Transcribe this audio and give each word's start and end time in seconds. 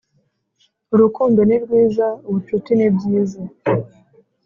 urukundo 0.93 1.39
ni 1.49 1.57
rwiza, 1.63 2.05
ubucuti 2.27 2.71
nibyiza. 2.75 3.39